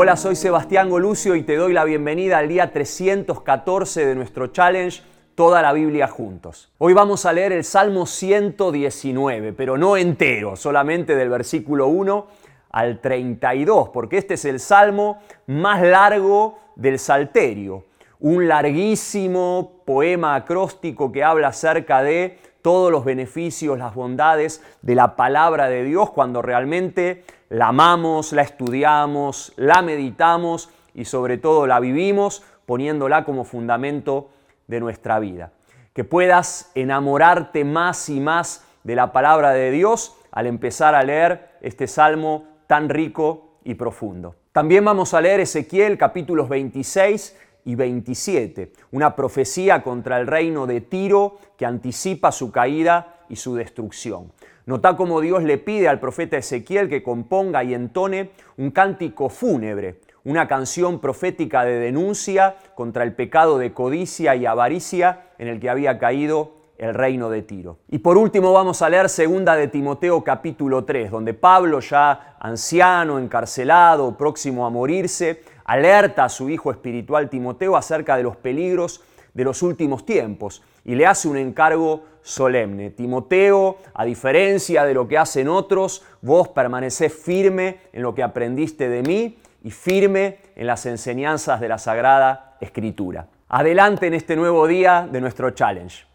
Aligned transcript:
Hola, 0.00 0.14
soy 0.14 0.36
Sebastián 0.36 0.90
Golucio 0.90 1.34
y 1.34 1.42
te 1.42 1.56
doy 1.56 1.72
la 1.72 1.82
bienvenida 1.82 2.38
al 2.38 2.46
día 2.46 2.72
314 2.72 4.06
de 4.06 4.14
nuestro 4.14 4.46
challenge 4.46 5.02
Toda 5.34 5.60
la 5.60 5.72
Biblia 5.72 6.06
juntos. 6.06 6.72
Hoy 6.78 6.92
vamos 6.92 7.26
a 7.26 7.32
leer 7.32 7.50
el 7.50 7.64
Salmo 7.64 8.06
119, 8.06 9.52
pero 9.54 9.76
no 9.76 9.96
entero, 9.96 10.54
solamente 10.54 11.16
del 11.16 11.30
versículo 11.30 11.88
1 11.88 12.28
al 12.70 13.00
32, 13.00 13.88
porque 13.88 14.18
este 14.18 14.34
es 14.34 14.44
el 14.44 14.60
salmo 14.60 15.18
más 15.48 15.82
largo 15.82 16.60
del 16.76 17.00
Salterio, 17.00 17.86
un 18.20 18.46
larguísimo 18.46 19.82
poema 19.84 20.36
acróstico 20.36 21.10
que 21.10 21.24
habla 21.24 21.48
acerca 21.48 22.04
de 22.04 22.38
todos 22.62 22.92
los 22.92 23.04
beneficios, 23.04 23.76
las 23.76 23.96
bondades 23.96 24.62
de 24.80 24.94
la 24.94 25.16
palabra 25.16 25.68
de 25.68 25.82
Dios 25.82 26.10
cuando 26.10 26.40
realmente 26.40 27.24
la 27.48 27.68
amamos, 27.68 28.32
la 28.32 28.42
estudiamos, 28.42 29.52
la 29.56 29.82
meditamos 29.82 30.70
y 30.94 31.04
sobre 31.04 31.38
todo 31.38 31.66
la 31.66 31.80
vivimos 31.80 32.42
poniéndola 32.66 33.24
como 33.24 33.44
fundamento 33.44 34.30
de 34.66 34.80
nuestra 34.80 35.18
vida. 35.18 35.52
Que 35.94 36.04
puedas 36.04 36.70
enamorarte 36.74 37.64
más 37.64 38.08
y 38.08 38.20
más 38.20 38.64
de 38.84 38.94
la 38.94 39.12
palabra 39.12 39.52
de 39.52 39.70
Dios 39.70 40.16
al 40.30 40.46
empezar 40.46 40.94
a 40.94 41.02
leer 41.02 41.48
este 41.60 41.86
salmo 41.86 42.44
tan 42.66 42.88
rico 42.88 43.58
y 43.64 43.74
profundo. 43.74 44.36
También 44.52 44.84
vamos 44.84 45.14
a 45.14 45.20
leer 45.20 45.40
Ezequiel 45.40 45.98
capítulos 45.98 46.48
26 46.48 47.36
y 47.64 47.74
27, 47.74 48.72
una 48.92 49.14
profecía 49.14 49.82
contra 49.82 50.18
el 50.18 50.26
reino 50.26 50.66
de 50.66 50.80
Tiro 50.80 51.38
que 51.56 51.66
anticipa 51.66 52.32
su 52.32 52.50
caída 52.50 53.16
y 53.28 53.36
su 53.36 53.54
destrucción. 53.54 54.32
Nota 54.68 54.98
cómo 54.98 55.22
Dios 55.22 55.44
le 55.44 55.56
pide 55.56 55.88
al 55.88 55.98
profeta 55.98 56.36
Ezequiel 56.36 56.90
que 56.90 57.02
componga 57.02 57.64
y 57.64 57.72
entone 57.72 58.32
un 58.58 58.70
cántico 58.70 59.30
fúnebre, 59.30 60.00
una 60.24 60.46
canción 60.46 61.00
profética 61.00 61.64
de 61.64 61.78
denuncia 61.78 62.56
contra 62.74 63.02
el 63.02 63.14
pecado 63.14 63.56
de 63.56 63.72
codicia 63.72 64.36
y 64.36 64.44
avaricia 64.44 65.30
en 65.38 65.48
el 65.48 65.58
que 65.58 65.70
había 65.70 65.98
caído 65.98 66.52
el 66.76 66.92
reino 66.92 67.30
de 67.30 67.40
Tiro. 67.40 67.78
Y 67.88 68.00
por 68.00 68.18
último 68.18 68.52
vamos 68.52 68.82
a 68.82 68.90
leer 68.90 69.08
segunda 69.08 69.56
de 69.56 69.68
Timoteo 69.68 70.22
capítulo 70.22 70.84
3, 70.84 71.12
donde 71.12 71.32
Pablo, 71.32 71.80
ya 71.80 72.36
anciano, 72.38 73.18
encarcelado, 73.18 74.18
próximo 74.18 74.66
a 74.66 74.70
morirse, 74.70 75.44
alerta 75.64 76.26
a 76.26 76.28
su 76.28 76.50
hijo 76.50 76.70
espiritual 76.70 77.30
Timoteo 77.30 77.74
acerca 77.74 78.18
de 78.18 78.22
los 78.22 78.36
peligros 78.36 79.00
de 79.32 79.44
los 79.44 79.62
últimos 79.62 80.04
tiempos 80.04 80.62
y 80.84 80.94
le 80.94 81.06
hace 81.06 81.28
un 81.28 81.36
encargo 81.36 82.02
solemne. 82.28 82.90
Timoteo, 82.90 83.78
a 83.94 84.04
diferencia 84.04 84.84
de 84.84 84.94
lo 84.94 85.08
que 85.08 85.18
hacen 85.18 85.48
otros, 85.48 86.02
vos 86.20 86.48
permanecés 86.48 87.12
firme 87.12 87.80
en 87.92 88.02
lo 88.02 88.14
que 88.14 88.22
aprendiste 88.22 88.88
de 88.88 89.02
mí 89.02 89.38
y 89.64 89.70
firme 89.70 90.38
en 90.54 90.66
las 90.66 90.86
enseñanzas 90.86 91.60
de 91.60 91.68
la 91.68 91.78
Sagrada 91.78 92.56
Escritura. 92.60 93.28
Adelante 93.48 94.06
en 94.06 94.14
este 94.14 94.36
nuevo 94.36 94.66
día 94.66 95.08
de 95.10 95.20
nuestro 95.20 95.50
challenge. 95.50 96.06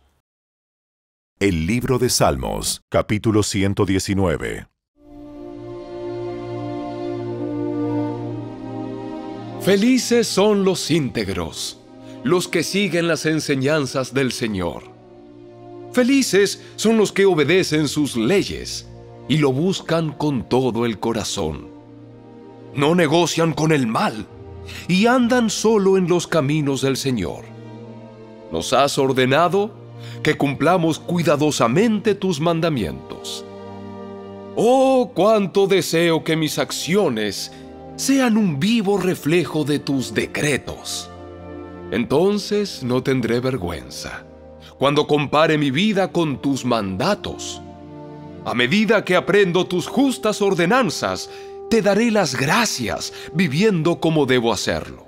El 1.39 1.66
libro 1.66 1.97
de 1.97 2.09
Salmos, 2.09 2.81
capítulo 2.89 3.41
119. 3.41 4.67
Felices 9.61 10.28
son 10.28 10.64
los 10.64 10.91
íntegros 10.91 11.80
los 12.23 12.47
que 12.47 12.64
siguen 12.64 13.08
las 13.09 13.25
enseñanzas 13.25 14.14
del 14.14 14.31
Señor. 14.31 14.92
Felices 15.94 16.59
son 16.75 16.97
los 16.97 17.11
que 17.11 17.25
obedecen 17.25 17.88
sus 17.88 18.17
leyes 18.17 18.88
y 19.30 19.38
lo 19.38 19.53
buscan 19.53 20.11
con 20.11 20.50
todo 20.50 20.88
el 20.88 21.00
corazón. 21.00 21.67
No 22.73 22.95
negocian 22.95 23.53
con 23.53 23.72
el 23.72 23.85
mal 23.85 24.25
y 24.88 25.05
andan 25.05 25.51
solo 25.51 25.95
en 25.97 26.07
los 26.07 26.25
caminos 26.25 26.81
del 26.81 26.97
Señor. 26.97 27.45
Nos 28.51 28.73
has 28.73 28.97
ordenado 28.97 29.69
que 30.23 30.34
cumplamos 30.34 30.97
cuidadosamente 30.97 32.16
tus 32.16 32.40
mandamientos. 32.40 33.46
Oh, 34.56 35.12
cuánto 35.13 35.67
deseo 35.67 36.23
que 36.23 36.35
mis 36.35 36.57
acciones 36.57 37.51
sean 37.97 38.35
un 38.35 38.59
vivo 38.59 38.97
reflejo 38.97 39.63
de 39.63 39.78
tus 39.78 40.12
decretos. 40.12 41.07
Entonces 41.91 42.81
no 42.81 43.03
tendré 43.03 43.40
vergüenza 43.40 44.22
cuando 44.83 45.07
compare 45.07 45.57
mi 45.57 45.71
vida 45.71 46.11
con 46.11 46.41
tus 46.41 46.66
mandatos. 46.66 47.61
A 48.44 48.53
medida 48.53 49.05
que 49.05 49.16
aprendo 49.16 49.66
tus 49.66 49.88
justas 49.88 50.41
ordenanzas, 50.41 51.29
te 51.69 51.81
daré 51.81 52.11
las 52.11 52.35
gracias 52.35 53.13
viviendo 53.33 54.01
como 54.01 54.25
debo 54.25 54.51
hacerlo. 54.51 55.07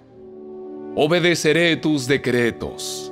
Obedeceré 0.96 1.76
tus 1.76 2.08
decretos. 2.08 3.12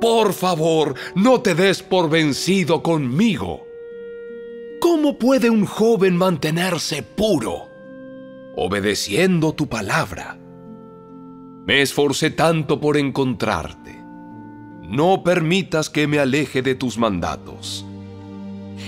Por 0.00 0.32
favor, 0.32 0.94
no 1.14 1.42
te 1.42 1.54
des 1.54 1.82
por 1.82 2.08
vencido 2.08 2.82
conmigo. 2.82 3.66
¿Cómo 4.80 5.18
puede 5.18 5.50
un 5.50 5.66
joven 5.66 6.16
mantenerse 6.16 7.02
puro? 7.02 7.68
Obedeciendo 8.56 9.52
tu 9.52 9.68
palabra. 9.68 10.38
Me 11.66 11.82
esforcé 11.82 12.30
tanto 12.30 12.80
por 12.80 12.96
encontrarte. 12.96 14.01
No 14.92 15.22
permitas 15.24 15.88
que 15.88 16.06
me 16.06 16.18
aleje 16.18 16.60
de 16.60 16.74
tus 16.74 16.98
mandatos. 16.98 17.82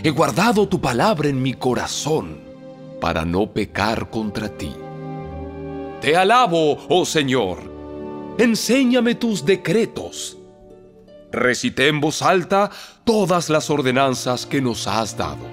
He 0.03 0.11
guardado 0.11 0.69
tu 0.69 0.79
palabra 0.79 1.31
en 1.31 1.41
mi 1.41 1.55
corazón 1.55 2.41
para 3.01 3.25
no 3.25 3.51
pecar 3.51 4.11
contra 4.11 4.51
ti. 4.51 4.71
Te 6.03 6.15
alabo, 6.15 6.77
oh 6.91 7.07
Señor. 7.07 7.57
Enséñame 8.37 9.15
tus 9.15 9.47
decretos. 9.47 10.37
Recité 11.33 11.89
en 11.89 12.03
voz 12.03 12.21
alta 12.21 12.71
todas 13.05 13.49
las 13.49 13.71
ordenanzas 13.71 14.45
que 14.45 14.61
nos 14.61 14.87
has 14.87 15.17
dado. 15.17 15.47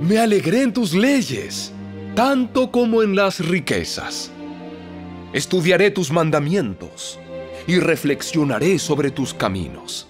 Me 0.00 0.18
alegré 0.18 0.62
en 0.62 0.72
tus 0.72 0.94
leyes, 0.94 1.72
tanto 2.14 2.70
como 2.70 3.02
en 3.02 3.16
las 3.16 3.40
riquezas. 3.40 4.30
Estudiaré 5.32 5.90
tus 5.90 6.12
mandamientos 6.12 7.18
y 7.68 7.78
reflexionaré 7.78 8.78
sobre 8.80 9.12
tus 9.12 9.32
caminos. 9.32 10.08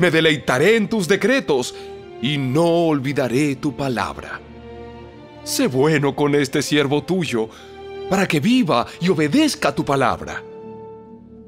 Me 0.00 0.10
deleitaré 0.10 0.76
en 0.76 0.88
tus 0.88 1.06
decretos 1.06 1.74
y 2.20 2.38
no 2.38 2.64
olvidaré 2.88 3.54
tu 3.56 3.76
palabra. 3.76 4.40
Sé 5.44 5.68
bueno 5.68 6.16
con 6.16 6.34
este 6.34 6.62
siervo 6.62 7.04
tuyo, 7.04 7.48
para 8.08 8.26
que 8.26 8.40
viva 8.40 8.86
y 9.00 9.08
obedezca 9.10 9.72
tu 9.72 9.84
palabra. 9.84 10.42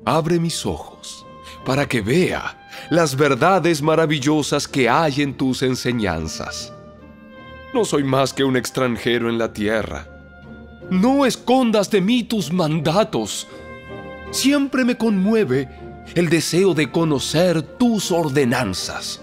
Abre 0.04 0.38
mis 0.38 0.64
ojos, 0.64 1.26
para 1.64 1.88
que 1.88 2.02
vea 2.02 2.68
las 2.90 3.16
verdades 3.16 3.82
maravillosas 3.82 4.68
que 4.68 4.88
hay 4.88 5.22
en 5.22 5.34
tus 5.34 5.62
enseñanzas. 5.62 6.72
No 7.74 7.84
soy 7.84 8.04
más 8.04 8.32
que 8.32 8.44
un 8.44 8.56
extranjero 8.56 9.28
en 9.28 9.38
la 9.38 9.52
tierra 9.52 10.12
no 10.92 11.24
escondas 11.24 11.90
de 11.90 12.02
mí 12.02 12.22
tus 12.22 12.52
mandatos. 12.52 13.48
Siempre 14.32 14.86
me 14.86 14.96
conmueve 14.96 15.68
el 16.14 16.30
deseo 16.30 16.72
de 16.72 16.90
conocer 16.90 17.60
tus 17.62 18.10
ordenanzas. 18.10 19.20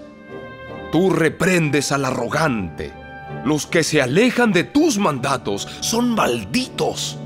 Tú 0.92 1.10
reprendes 1.10 1.92
al 1.92 2.06
arrogante. 2.06 2.94
Los 3.44 3.66
que 3.66 3.84
se 3.84 4.04
alejan 4.04 4.52
de 4.52 4.64
tus 4.64 5.00
mandatos 5.00 5.68
son 5.82 6.14
malditos. 6.14 7.18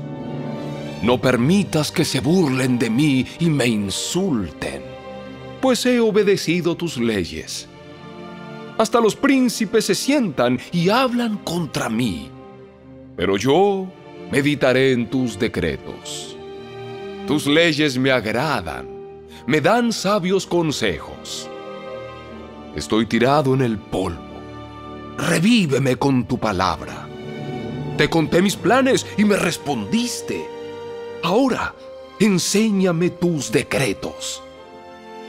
No 1.02 1.20
permitas 1.20 1.92
que 1.92 2.06
se 2.06 2.20
burlen 2.20 2.78
de 2.78 2.88
mí 2.88 3.26
y 3.38 3.50
me 3.50 3.66
insulten, 3.66 4.82
pues 5.60 5.84
he 5.84 6.00
obedecido 6.00 6.76
tus 6.76 6.96
leyes. 6.96 7.68
Hasta 8.78 8.98
los 8.98 9.14
príncipes 9.14 9.84
se 9.84 9.94
sientan 9.94 10.58
y 10.72 10.88
hablan 10.88 11.36
contra 11.36 11.90
mí. 11.90 12.30
Pero 13.14 13.36
yo 13.36 13.86
meditaré 14.32 14.92
en 14.92 15.10
tus 15.10 15.38
decretos. 15.38 16.33
Tus 17.26 17.46
leyes 17.46 17.98
me 17.98 18.10
agradan, 18.10 18.86
me 19.46 19.60
dan 19.60 19.92
sabios 19.92 20.46
consejos. 20.46 21.48
Estoy 22.74 23.06
tirado 23.06 23.54
en 23.54 23.62
el 23.62 23.78
polvo. 23.78 24.18
Revíveme 25.16 25.96
con 25.96 26.24
tu 26.26 26.38
palabra. 26.38 27.08
Te 27.96 28.10
conté 28.10 28.42
mis 28.42 28.56
planes 28.56 29.06
y 29.16 29.24
me 29.24 29.36
respondiste. 29.36 30.44
Ahora, 31.22 31.74
enséñame 32.18 33.10
tus 33.10 33.50
decretos. 33.50 34.42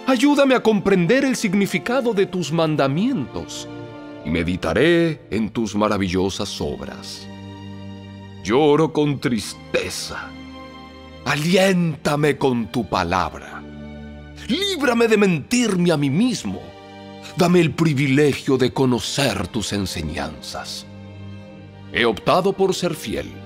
Ayúdame 0.07 0.55
a 0.55 0.63
comprender 0.63 1.23
el 1.23 1.35
significado 1.35 2.13
de 2.13 2.25
tus 2.25 2.51
mandamientos 2.51 3.67
y 4.25 4.29
meditaré 4.29 5.21
en 5.29 5.49
tus 5.49 5.75
maravillosas 5.75 6.59
obras 6.59 7.27
lloro 8.45 8.93
con 8.93 9.19
tristeza. 9.19 10.29
Aliéntame 11.25 12.37
con 12.37 12.71
tu 12.71 12.87
palabra. 12.87 13.61
Líbrame 14.47 15.07
de 15.07 15.17
mentirme 15.17 15.91
a 15.91 15.97
mí 15.97 16.09
mismo. 16.09 16.61
Dame 17.35 17.59
el 17.59 17.73
privilegio 17.73 18.57
de 18.57 18.71
conocer 18.71 19.47
tus 19.47 19.73
enseñanzas. 19.73 20.85
He 21.91 22.05
optado 22.05 22.53
por 22.53 22.73
ser 22.73 22.95
fiel 22.95 23.45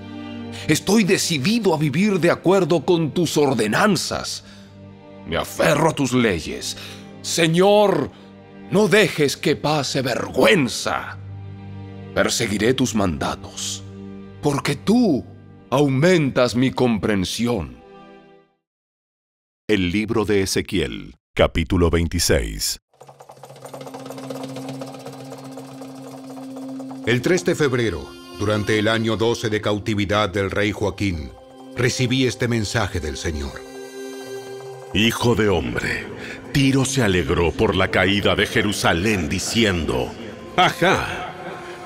Estoy 0.68 1.04
decidido 1.04 1.74
a 1.74 1.78
vivir 1.78 2.20
de 2.20 2.30
acuerdo 2.30 2.84
con 2.84 3.12
tus 3.12 3.36
ordenanzas. 3.36 4.44
Me 5.26 5.36
aferro 5.36 5.90
a 5.90 5.94
tus 5.94 6.12
leyes. 6.12 6.76
Señor, 7.22 8.10
no 8.70 8.88
dejes 8.88 9.36
que 9.36 9.56
pase 9.56 10.02
vergüenza. 10.02 11.18
Perseguiré 12.14 12.74
tus 12.74 12.94
mandatos, 12.94 13.82
porque 14.42 14.74
tú 14.74 15.24
aumentas 15.72 16.56
mi 16.56 16.72
comprensión. 16.72 17.76
El 19.68 19.92
libro 19.92 20.24
de 20.24 20.42
Ezequiel, 20.42 21.14
capítulo 21.32 21.90
26. 21.90 22.80
El 27.06 27.22
3 27.22 27.44
de 27.44 27.54
febrero, 27.54 28.04
durante 28.40 28.80
el 28.80 28.88
año 28.88 29.16
12 29.16 29.48
de 29.48 29.60
cautividad 29.60 30.28
del 30.28 30.50
rey 30.50 30.72
Joaquín, 30.72 31.30
recibí 31.76 32.26
este 32.26 32.48
mensaje 32.48 32.98
del 32.98 33.16
Señor. 33.16 33.52
Hijo 34.92 35.36
de 35.36 35.50
hombre, 35.50 36.04
Tiro 36.52 36.84
se 36.84 37.04
alegró 37.04 37.52
por 37.52 37.76
la 37.76 37.92
caída 37.92 38.34
de 38.34 38.46
Jerusalén 38.46 39.28
diciendo, 39.28 40.10
Ajá, 40.56 41.29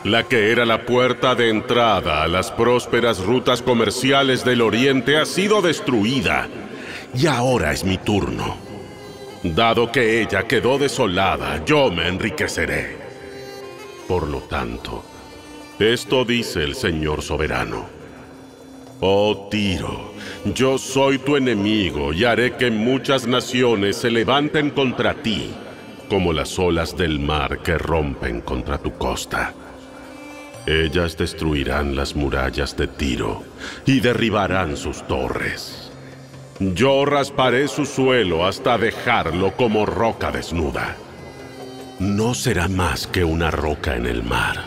la 0.05 0.25
que 0.25 0.53
era 0.53 0.67
la 0.67 0.85
puerta 0.85 1.35
de 1.35 1.49
entrada 1.49 2.23
a 2.23 2.29
las 2.29 2.51
prósperas 2.51 3.21
rutas 3.25 3.63
comerciales 3.63 4.45
del 4.45 4.61
oriente 4.61 5.17
ha 5.17 5.25
sido 5.25 5.63
destruida, 5.63 6.47
y 7.15 7.27
ahora 7.27 7.73
es 7.73 7.85
mi 7.85 7.97
turno. 7.97 8.57
Dado 9.43 9.91
que 9.91 10.21
ella 10.21 10.47
quedó 10.47 10.77
desolada, 10.79 11.65
yo 11.65 11.91
me 11.91 12.07
enriqueceré. 12.07 12.99
Por 14.07 14.29
lo 14.29 14.41
tanto, 14.41 15.03
esto 15.79 16.27
dice 16.27 16.63
el 16.63 16.75
Señor 16.75 17.23
soberano. 17.23 17.87
Oh 19.01 19.49
Tiro, 19.51 20.13
yo 20.55 20.77
soy 20.77 21.19
tu 21.19 21.37
enemigo 21.37 22.13
y 22.13 22.25
haré 22.25 22.57
que 22.57 22.71
muchas 22.71 23.27
naciones 23.27 23.97
se 23.97 24.11
levanten 24.11 24.71
contra 24.71 25.15
ti, 25.15 25.51
como 26.11 26.35
las 26.35 26.59
olas 26.59 26.95
del 26.95 27.21
mar 27.21 27.61
que 27.63 27.79
rompen 27.79 28.43
contra 28.43 28.77
tu 28.77 28.93
costa. 28.93 29.55
Ellas 30.67 31.17
destruirán 31.19 31.95
las 31.95 32.17
murallas 32.17 32.77
de 32.77 32.89
Tiro 32.89 33.43
y 33.85 34.01
derribarán 34.01 34.77
sus 34.77 35.07
torres. 35.07 35.91
Yo 36.59 37.05
rasparé 37.05 37.69
su 37.69 37.85
suelo 37.85 38.47
hasta 38.47 38.79
dejarlo 38.79 39.57
como 39.57 39.85
roca 39.85 40.31
desnuda. 40.31 40.97
No 41.99 42.33
será 42.35 42.69
más 42.69 43.07
que 43.07 43.25
una 43.25 43.51
roca 43.51 43.97
en 43.97 44.07
el 44.07 44.23
mar, 44.23 44.65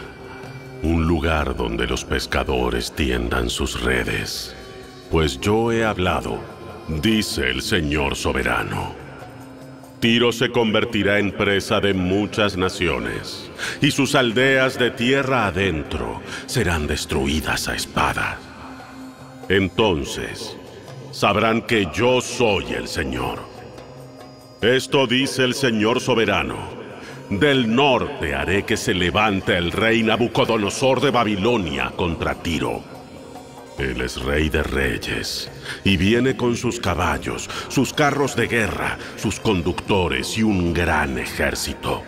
un 0.84 1.08
lugar 1.08 1.56
donde 1.56 1.88
los 1.88 2.06
pescadores 2.06 2.92
tiendan 2.92 3.50
sus 3.50 3.82
redes. 3.82 4.56
Pues 5.10 5.40
yo 5.40 5.72
he 5.72 5.84
hablado, 5.84 6.40
dice 6.88 7.50
el 7.50 7.62
Señor 7.62 8.16
soberano. 8.16 9.07
Tiro 10.00 10.32
se 10.32 10.52
convertirá 10.52 11.18
en 11.18 11.32
presa 11.32 11.80
de 11.80 11.96
muchas 11.96 12.56
naciones, 12.56 13.50
y 13.82 13.90
sus 13.90 14.14
aldeas 14.14 14.78
de 14.78 14.92
tierra 14.92 15.48
adentro 15.48 16.22
serán 16.46 16.86
destruidas 16.86 17.68
a 17.68 17.76
espada. 17.76 18.38
Entonces, 19.50 20.56
sabrán 21.12 21.64
que 21.64 21.88
yo 21.96 22.22
soy 22.22 22.74
el 22.74 22.88
Señor. 22.88 23.40
Esto 24.62 25.08
dice 25.08 25.44
el 25.44 25.56
Señor 25.56 26.00
soberano. 26.00 26.58
Del 27.32 27.74
norte 27.74 28.36
haré 28.36 28.64
que 28.64 28.78
se 28.78 28.94
levante 28.94 29.58
el 29.58 29.72
rey 29.72 30.04
Nabucodonosor 30.04 31.02
de 31.02 31.10
Babilonia 31.10 31.92
contra 31.96 32.36
Tiro. 32.36 32.97
Él 33.78 34.02
es 34.02 34.22
rey 34.24 34.50
de 34.50 34.64
reyes 34.64 35.50
y 35.84 35.98
viene 35.98 36.36
con 36.36 36.56
sus 36.56 36.80
caballos, 36.80 37.48
sus 37.70 37.94
carros 37.94 38.36
de 38.36 38.48
guerra, 38.48 38.98
sus 39.18 39.40
conductores 39.40 40.38
y 40.38 40.44
un 40.44 40.74
gran 40.74 41.20
ejército. 41.20 42.04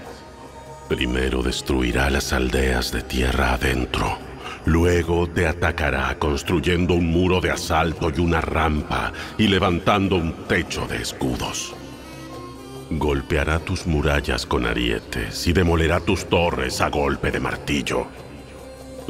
Primero 0.87 1.43
destruirá 1.43 2.09
las 2.09 2.33
aldeas 2.33 2.91
de 2.91 3.03
tierra 3.03 3.53
adentro. 3.53 4.17
Luego 4.65 5.29
te 5.29 5.47
atacará 5.47 6.17
construyendo 6.17 6.95
un 6.95 7.11
muro 7.11 7.39
de 7.39 7.51
asalto 7.51 8.09
y 8.09 8.19
una 8.19 8.41
rampa 8.41 9.13
y 9.37 9.47
levantando 9.47 10.15
un 10.15 10.47
techo 10.47 10.87
de 10.87 10.97
escudos. 10.97 11.75
Golpeará 12.89 13.59
tus 13.59 13.85
murallas 13.85 14.47
con 14.47 14.65
arietes 14.65 15.45
y 15.45 15.53
demolerá 15.53 15.99
tus 15.99 16.25
torres 16.27 16.81
a 16.81 16.89
golpe 16.89 17.29
de 17.29 17.39
martillo. 17.39 18.07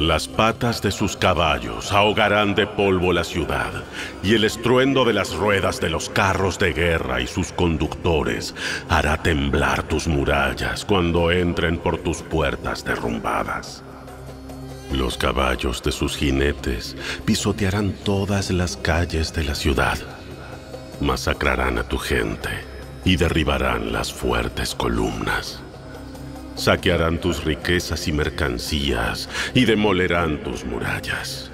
Las 0.00 0.28
patas 0.28 0.80
de 0.80 0.92
sus 0.92 1.14
caballos 1.14 1.92
ahogarán 1.92 2.54
de 2.54 2.66
polvo 2.66 3.12
la 3.12 3.22
ciudad, 3.22 3.84
y 4.22 4.32
el 4.32 4.44
estruendo 4.44 5.04
de 5.04 5.12
las 5.12 5.34
ruedas 5.34 5.78
de 5.78 5.90
los 5.90 6.08
carros 6.08 6.58
de 6.58 6.72
guerra 6.72 7.20
y 7.20 7.26
sus 7.26 7.52
conductores 7.52 8.54
hará 8.88 9.18
temblar 9.18 9.82
tus 9.82 10.08
murallas 10.08 10.86
cuando 10.86 11.30
entren 11.30 11.76
por 11.76 11.98
tus 11.98 12.22
puertas 12.22 12.82
derrumbadas. 12.82 13.84
Los 14.90 15.18
caballos 15.18 15.82
de 15.82 15.92
sus 15.92 16.16
jinetes 16.16 16.96
pisotearán 17.26 17.92
todas 17.92 18.50
las 18.50 18.78
calles 18.78 19.34
de 19.34 19.44
la 19.44 19.54
ciudad, 19.54 19.98
masacrarán 21.02 21.76
a 21.76 21.82
tu 21.82 21.98
gente 21.98 22.48
y 23.04 23.16
derribarán 23.16 23.92
las 23.92 24.10
fuertes 24.10 24.74
columnas. 24.74 25.62
Saquearán 26.60 27.18
tus 27.22 27.42
riquezas 27.42 28.06
y 28.06 28.12
mercancías 28.12 29.30
y 29.54 29.64
demolerán 29.64 30.42
tus 30.42 30.66
murallas. 30.66 31.50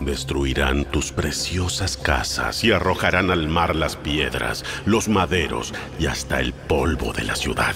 Destruirán 0.00 0.84
tus 0.84 1.12
preciosas 1.12 1.96
casas 1.96 2.62
y 2.62 2.72
arrojarán 2.72 3.30
al 3.30 3.48
mar 3.48 3.74
las 3.74 3.96
piedras, 3.96 4.66
los 4.84 5.08
maderos 5.08 5.72
y 5.98 6.08
hasta 6.08 6.40
el 6.40 6.52
polvo 6.52 7.14
de 7.14 7.24
la 7.24 7.36
ciudad. 7.36 7.74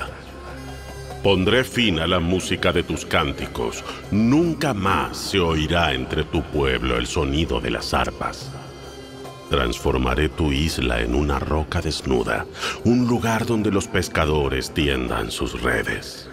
Pondré 1.22 1.64
fin 1.64 2.00
a 2.00 2.06
la 2.06 2.20
música 2.20 2.70
de 2.70 2.82
tus 2.82 3.06
cánticos. 3.06 3.82
Nunca 4.10 4.74
más 4.74 5.16
se 5.16 5.40
oirá 5.40 5.94
entre 5.94 6.24
tu 6.24 6.42
pueblo 6.42 6.98
el 6.98 7.06
sonido 7.06 7.62
de 7.62 7.70
las 7.70 7.94
arpas. 7.94 8.50
Transformaré 9.50 10.28
tu 10.28 10.50
isla 10.50 11.00
en 11.00 11.14
una 11.14 11.38
roca 11.38 11.81
desnuda, 11.81 12.46
un 12.84 13.06
lugar 13.06 13.46
donde 13.46 13.70
los 13.70 13.87
pescadores 13.87 14.72
tiendan 14.75 15.31
sus 15.31 15.62
redes. 15.62 16.28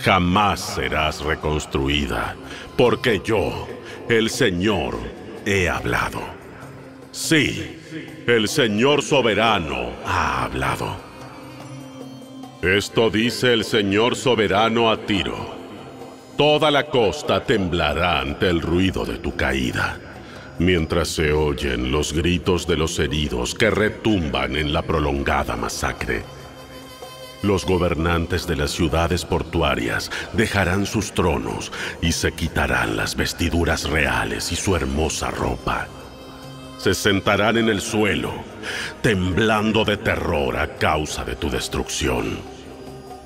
Jamás 0.00 0.60
serás 0.60 1.20
reconstruida, 1.20 2.34
porque 2.78 3.20
yo, 3.22 3.68
el 4.08 4.30
Señor, 4.30 4.96
he 5.44 5.68
hablado. 5.68 6.22
Sí, 7.12 7.78
el 8.26 8.48
Señor 8.48 9.02
soberano 9.02 9.90
ha 10.06 10.44
hablado. 10.44 10.96
Esto 12.62 13.10
dice 13.10 13.52
el 13.52 13.64
Señor 13.64 14.16
soberano 14.16 14.90
a 14.90 14.96
Tiro. 14.96 15.54
Toda 16.38 16.70
la 16.70 16.86
costa 16.86 17.44
temblará 17.44 18.20
ante 18.20 18.48
el 18.48 18.62
ruido 18.62 19.04
de 19.04 19.18
tu 19.18 19.36
caída 19.36 20.13
mientras 20.58 21.08
se 21.08 21.32
oyen 21.32 21.90
los 21.90 22.12
gritos 22.12 22.66
de 22.66 22.76
los 22.76 22.98
heridos 22.98 23.54
que 23.54 23.70
retumban 23.70 24.56
en 24.56 24.72
la 24.72 24.82
prolongada 24.82 25.56
masacre. 25.56 26.22
Los 27.42 27.66
gobernantes 27.66 28.46
de 28.46 28.56
las 28.56 28.70
ciudades 28.70 29.26
portuarias 29.26 30.10
dejarán 30.32 30.86
sus 30.86 31.12
tronos 31.12 31.72
y 32.00 32.12
se 32.12 32.32
quitarán 32.32 32.96
las 32.96 33.16
vestiduras 33.16 33.84
reales 33.90 34.50
y 34.50 34.56
su 34.56 34.74
hermosa 34.74 35.30
ropa. 35.30 35.86
Se 36.78 36.94
sentarán 36.94 37.58
en 37.58 37.68
el 37.68 37.82
suelo, 37.82 38.32
temblando 39.02 39.84
de 39.84 39.98
terror 39.98 40.56
a 40.56 40.76
causa 40.76 41.24
de 41.24 41.36
tu 41.36 41.50
destrucción. 41.50 42.38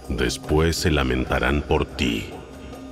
Después 0.08 0.76
se 0.76 0.90
lamentarán 0.90 1.62
por 1.62 1.84
ti, 1.86 2.26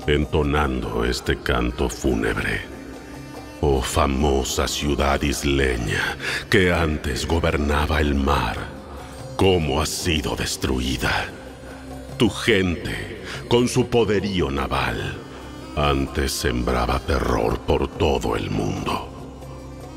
entonando 0.06 1.04
este 1.04 1.38
canto 1.38 1.88
fúnebre. 1.88 2.75
Oh 3.68 3.82
famosa 3.82 4.68
ciudad 4.68 5.20
isleña 5.22 6.16
que 6.48 6.72
antes 6.72 7.26
gobernaba 7.26 8.00
el 8.00 8.14
mar, 8.14 8.56
¿cómo 9.34 9.82
ha 9.82 9.86
sido 9.86 10.36
destruida? 10.36 11.26
Tu 12.16 12.30
gente, 12.30 13.24
con 13.48 13.66
su 13.66 13.88
poderío 13.88 14.52
naval, 14.52 15.18
antes 15.74 16.30
sembraba 16.30 17.00
terror 17.00 17.58
por 17.58 17.88
todo 17.88 18.36
el 18.36 18.50
mundo. 18.50 19.10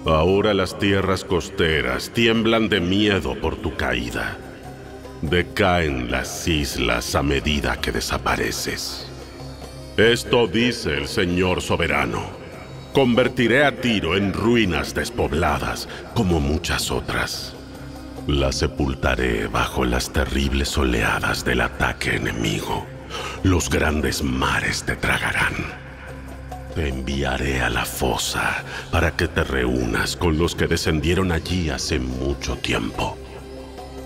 Ahora 0.04 0.56
las 0.56 0.80
tierras 0.80 1.24
costeras 1.24 2.10
tiemblan 2.10 2.70
de 2.70 2.80
miedo 2.80 3.40
por 3.40 3.56
tu 3.56 3.76
caída. 3.76 4.36
Decaen 5.22 6.10
las 6.10 6.48
islas 6.48 7.14
a 7.14 7.22
medida 7.22 7.80
que 7.80 7.92
desapareces. 7.92 9.06
Esto 9.96 10.48
dice 10.48 10.98
el 10.98 11.08
Señor 11.08 11.62
soberano. 11.62 12.39
Convertiré 12.94 13.66
a 13.66 13.80
Tiro 13.80 14.18
en 14.18 14.34
ruinas 14.34 14.96
despobladas, 14.96 15.88
como 16.16 16.40
muchas 16.40 16.90
otras. 16.90 17.54
La 18.28 18.52
sepultaré 18.52 19.48
bajo 19.48 19.86
las 19.86 20.12
terribles 20.12 20.76
oleadas 20.78 21.46
del 21.46 21.62
ataque 21.62 22.16
enemigo. 22.16 22.86
Los 23.44 23.70
grandes 23.70 24.24
mares 24.24 24.84
te 24.84 24.96
tragarán. 24.96 25.54
te 26.76 26.88
enviaré 26.88 27.62
a 27.62 27.70
la 27.70 27.86
fosa 27.86 28.64
para 28.92 29.12
que 29.12 29.28
te 29.28 29.44
reúnas 29.44 30.16
con 30.16 30.38
los 30.38 30.56
que 30.56 30.68
descendieron 30.68 31.32
allí 31.32 31.70
hace 31.70 32.00
mucho 32.00 32.58
tiempo. 32.58 33.18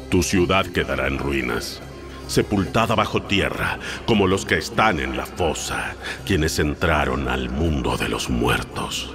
Tu 0.09 0.23
ciudad 0.23 0.65
quedará 0.65 1.07
en 1.07 1.19
ruinas, 1.19 1.81
sepultada 2.27 2.96
bajo 2.96 3.22
tierra, 3.22 3.80
como 4.06 4.27
los 4.27 4.46
que 4.46 4.58
están 4.58 5.00
en 5.00 5.18
la 5.18 5.25
fosa, 5.25 5.96
quienes 6.25 6.60
entraron 6.60 7.27
al 7.27 7.50
mundo 7.50 7.98
de 7.98 8.10
los 8.10 8.30
muertos. 8.30 9.13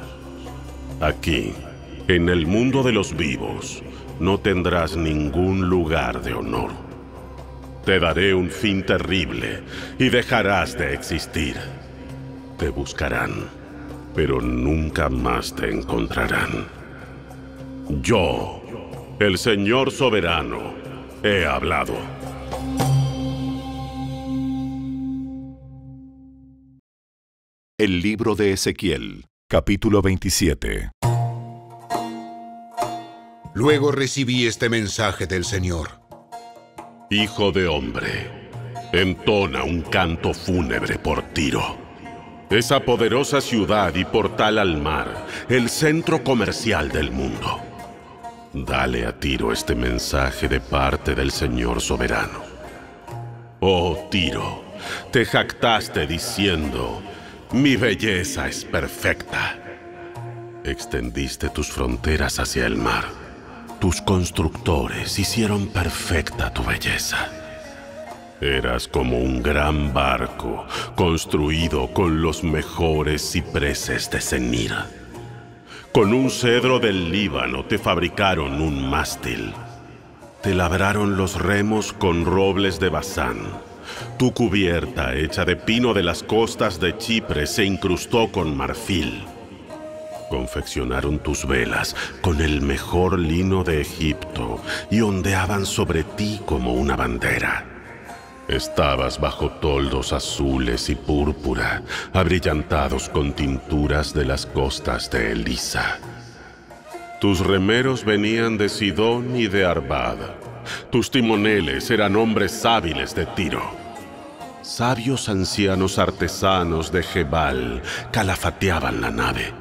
Aquí, 1.00 1.53
en 2.09 2.29
el 2.29 2.47
mundo 2.47 2.83
de 2.83 2.93
los 2.93 3.17
vivos, 3.17 3.83
no 4.21 4.38
tendrás 4.38 4.97
ningún 4.97 5.69
lugar 5.69 6.23
de 6.23 6.35
honor. 6.35 6.71
Te 7.85 8.00
daré 8.00 8.35
un 8.35 8.50
fin 8.50 8.85
terrible 8.85 9.62
y 9.99 10.09
dejarás 10.09 10.77
de 10.77 10.93
existir. 10.93 11.57
Te 12.59 12.69
buscarán, 12.69 13.49
pero 14.15 14.41
nunca 14.41 15.09
más 15.09 15.55
te 15.55 15.71
encontrarán. 15.71 16.67
Yo, 18.03 18.61
el 19.21 19.38
Señor 19.38 19.91
soberano, 19.91 20.75
he 21.23 21.47
hablado. 21.47 21.95
El 27.80 28.00
libro 28.00 28.35
de 28.35 28.50
Ezequiel, 28.54 29.26
capítulo 29.49 30.02
27. 30.02 30.90
Luego 33.54 33.92
recibí 33.92 34.49
este 34.49 34.68
mensaje 34.68 35.28
del 35.28 35.44
Señor. 35.44 35.90
Hijo 37.08 37.52
de 37.52 37.68
hombre, 37.68 38.50
entona 38.92 39.62
un 39.62 39.82
canto 39.82 40.35
fúnebre 40.35 40.99
por 40.99 41.23
Tiro. 41.32 41.78
Esa 42.50 42.80
poderosa 42.80 43.40
ciudad 43.40 43.94
y 43.94 44.04
portal 44.04 44.58
al 44.58 44.78
mar, 44.78 45.28
el 45.49 45.68
centro 45.68 46.25
comercial 46.25 46.88
del 46.88 47.12
mundo. 47.12 47.61
Dale 48.54 49.06
a 49.06 49.20
Tiro 49.20 49.52
este 49.52 49.76
mensaje 49.76 50.49
de 50.49 50.58
parte 50.58 51.14
del 51.14 51.30
Señor 51.30 51.80
soberano. 51.80 52.42
Oh 53.61 54.08
Tiro, 54.11 54.64
te 55.12 55.25
jactaste 55.25 56.08
diciendo, 56.08 57.00
mi 57.52 57.76
belleza 57.76 58.49
es 58.49 58.64
perfecta. 58.64 59.59
Extendiste 60.64 61.49
tus 61.49 61.69
fronteras 61.69 62.38
hacia 62.38 62.67
el 62.67 62.76
mar. 62.76 63.05
Tus 63.81 64.02
constructores 64.02 65.19
hicieron 65.19 65.69
perfecta 65.69 66.52
tu 66.52 66.62
belleza. 66.62 67.31
Eras 68.40 68.87
como 68.87 69.19
un 69.19 69.43
gran 69.43 69.95
barco 69.95 70.67
construido 70.95 71.93
con 71.93 72.23
los 72.23 72.45
mejores 72.45 73.33
cipreses 73.33 74.11
de 74.11 74.21
Senir. 74.21 74.75
Con 75.93 76.12
un 76.12 76.31
cedro 76.31 76.78
del 76.78 77.11
Líbano 77.11 77.64
te 77.64 77.78
fabricaron 77.78 78.61
un 78.61 78.88
mástil. 78.88 79.55
Te 80.43 80.55
labraron 80.55 81.17
los 81.17 81.40
remos 81.40 81.93
con 81.93 82.25
robles 82.25 82.78
de 82.78 82.90
Bazán. 82.90 83.67
Tu 84.18 84.33
cubierta, 84.33 85.14
hecha 85.14 85.45
de 85.45 85.57
pino 85.57 85.95
de 85.95 86.02
las 86.02 86.23
costas 86.23 86.80
de 86.80 86.97
Chipre, 86.99 87.47
se 87.47 87.64
incrustó 87.64 88.30
con 88.33 88.57
marfil. 88.57 89.25
Confeccionaron 90.30 91.21
tus 91.21 91.47
velas 91.47 91.97
con 92.21 92.40
el 92.40 92.61
mejor 92.61 93.18
lino 93.18 93.64
de 93.64 93.80
Egipto 93.80 94.61
y 94.90 95.00
ondeaban 95.00 95.64
sobre 95.64 96.04
ti 96.04 96.40
como 96.45 96.75
una 96.75 96.97
bandera. 96.97 97.64
Estabas 98.49 99.21
bajo 99.21 99.50
toldos 99.50 100.14
azules 100.14 100.88
y 100.88 100.95
púrpura, 100.95 101.83
abrillantados 102.14 103.11
con 103.11 103.35
tinturas 103.35 104.14
de 104.14 104.25
las 104.25 104.47
costas 104.47 105.11
de 105.11 105.33
Elisa. 105.33 105.99
Tus 107.21 107.40
remeros 107.40 108.04
venían 108.04 108.57
de 108.57 108.68
Sidón 108.68 109.37
y 109.37 109.49
de 109.49 109.66
Arbad. 109.66 110.16
Tus 110.90 111.10
timoneles 111.10 111.90
eran 111.90 112.16
hombres 112.16 112.64
hábiles 112.64 113.14
de 113.14 113.26
tiro. 113.26 113.62
Sabios 114.62 115.28
ancianos 115.28 115.98
artesanos 115.98 116.92
de 116.92 117.02
Jebal 117.02 117.82
calafateaban 118.12 119.00
la 119.00 119.10
nave. 119.10 119.52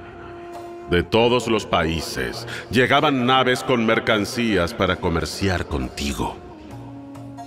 De 0.90 1.04
todos 1.04 1.48
los 1.48 1.66
países 1.66 2.48
llegaban 2.72 3.26
naves 3.26 3.64
con 3.64 3.86
mercancías 3.86 4.74
para 4.74 4.98
comerciar 4.98 5.66
contigo. 5.66 6.38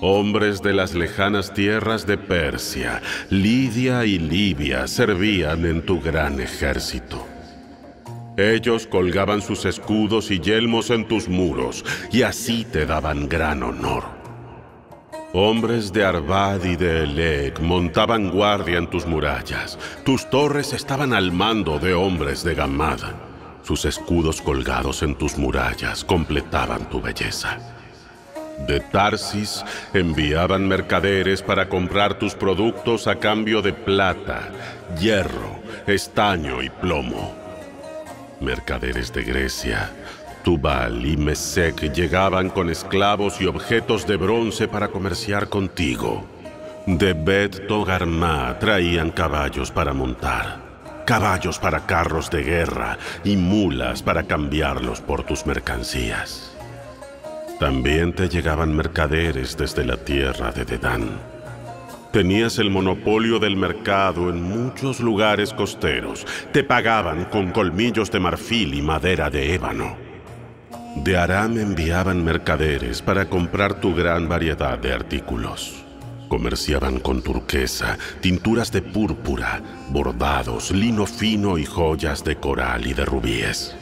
Hombres 0.02 0.62
de 0.62 0.72
las 0.72 0.94
lejanas 0.94 1.52
tierras 1.52 2.06
de 2.06 2.16
Persia, 2.16 3.02
Lidia 3.28 4.06
y 4.06 4.18
Libia 4.18 4.86
servían 4.86 5.66
en 5.66 5.84
tu 5.84 6.00
gran 6.00 6.40
ejército. 6.40 7.29
Ellos 8.40 8.86
colgaban 8.86 9.42
sus 9.42 9.66
escudos 9.66 10.30
y 10.30 10.40
yelmos 10.40 10.88
en 10.88 11.06
tus 11.06 11.28
muros, 11.28 11.84
y 12.10 12.22
así 12.22 12.64
te 12.64 12.86
daban 12.86 13.28
gran 13.28 13.62
honor. 13.62 14.04
Hombres 15.34 15.92
de 15.92 16.06
Arbad 16.06 16.64
y 16.64 16.74
de 16.74 17.04
Elec 17.04 17.60
montaban 17.60 18.30
guardia 18.30 18.78
en 18.78 18.88
tus 18.88 19.04
murallas. 19.04 19.78
Tus 20.06 20.30
torres 20.30 20.72
estaban 20.72 21.12
al 21.12 21.32
mando 21.32 21.78
de 21.78 21.92
hombres 21.92 22.42
de 22.42 22.54
Gamad. 22.54 23.00
Sus 23.62 23.84
escudos 23.84 24.40
colgados 24.40 25.02
en 25.02 25.16
tus 25.16 25.36
murallas 25.36 26.02
completaban 26.02 26.88
tu 26.88 27.02
belleza. 27.02 27.58
De 28.66 28.80
Tarsis 28.80 29.62
enviaban 29.92 30.66
mercaderes 30.66 31.42
para 31.42 31.68
comprar 31.68 32.18
tus 32.18 32.34
productos 32.34 33.06
a 33.06 33.16
cambio 33.16 33.60
de 33.60 33.74
plata, 33.74 34.48
hierro, 34.98 35.60
estaño 35.86 36.62
y 36.62 36.70
plomo. 36.70 37.39
Mercaderes 38.40 39.12
de 39.12 39.22
Grecia, 39.22 39.90
Tubal 40.42 41.04
y 41.04 41.16
Mesec 41.16 41.92
llegaban 41.92 42.48
con 42.48 42.70
esclavos 42.70 43.40
y 43.40 43.46
objetos 43.46 44.06
de 44.06 44.16
bronce 44.16 44.66
para 44.66 44.88
comerciar 44.88 45.48
contigo. 45.48 46.24
De 46.86 47.12
Bet 47.12 47.66
Togarmá 47.66 48.58
traían 48.58 49.10
caballos 49.10 49.70
para 49.70 49.92
montar, 49.92 50.58
caballos 51.04 51.58
para 51.58 51.84
carros 51.86 52.30
de 52.30 52.42
guerra 52.42 52.98
y 53.22 53.36
mulas 53.36 54.02
para 54.02 54.22
cambiarlos 54.22 55.00
por 55.00 55.22
tus 55.24 55.44
mercancías. 55.44 56.56
También 57.58 58.14
te 58.14 58.30
llegaban 58.30 58.74
mercaderes 58.74 59.54
desde 59.54 59.84
la 59.84 59.98
tierra 59.98 60.50
de 60.50 60.64
Dedán. 60.64 61.29
Tenías 62.12 62.58
el 62.58 62.70
monopolio 62.70 63.38
del 63.38 63.56
mercado 63.56 64.30
en 64.30 64.42
muchos 64.42 64.98
lugares 64.98 65.52
costeros. 65.52 66.26
Te 66.52 66.64
pagaban 66.64 67.26
con 67.26 67.52
colmillos 67.52 68.10
de 68.10 68.18
marfil 68.18 68.74
y 68.74 68.82
madera 68.82 69.30
de 69.30 69.54
ébano. 69.54 69.96
De 70.96 71.16
Aram 71.16 71.56
enviaban 71.56 72.24
mercaderes 72.24 73.00
para 73.00 73.28
comprar 73.28 73.80
tu 73.80 73.94
gran 73.94 74.28
variedad 74.28 74.76
de 74.76 74.92
artículos. 74.92 75.84
Comerciaban 76.28 76.98
con 76.98 77.22
turquesa, 77.22 77.96
tinturas 78.20 78.72
de 78.72 78.82
púrpura, 78.82 79.62
bordados, 79.90 80.72
lino 80.72 81.06
fino 81.06 81.58
y 81.58 81.64
joyas 81.64 82.24
de 82.24 82.34
coral 82.34 82.88
y 82.88 82.92
de 82.92 83.04
rubíes. 83.04 83.76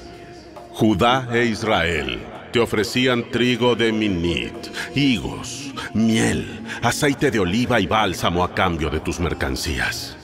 Judá 0.70 1.28
e 1.32 1.46
Israel 1.46 2.20
te 2.52 2.60
ofrecían 2.60 3.30
trigo 3.30 3.74
de 3.74 3.92
minit, 3.92 4.54
higos, 4.94 5.72
miel, 5.94 6.60
aceite 6.82 7.30
de 7.30 7.40
oliva 7.40 7.80
y 7.80 7.86
bálsamo 7.86 8.42
a 8.44 8.54
cambio 8.54 8.90
de 8.90 9.00
tus 9.00 9.20
mercancías. 9.20 10.16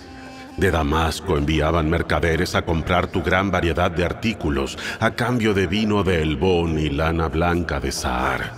De 0.56 0.70
Damasco 0.70 1.36
enviaban 1.36 1.90
mercaderes 1.90 2.54
a 2.54 2.62
comprar 2.62 3.08
tu 3.08 3.22
gran 3.22 3.50
variedad 3.50 3.90
de 3.90 4.04
artículos 4.04 4.78
a 5.00 5.10
cambio 5.10 5.52
de 5.52 5.66
vino 5.66 6.04
de 6.04 6.22
Elbón 6.22 6.78
y 6.78 6.90
lana 6.90 7.28
blanca 7.28 7.80
de 7.80 7.90
Sahar. 7.90 8.52